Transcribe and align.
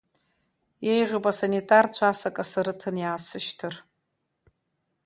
Еиӷьуп 0.93 1.25
асанитарцәа 1.31 2.05
асакаса 2.09 2.61
рыҭаны 2.65 2.99
иаасышьҭыр. 3.01 3.73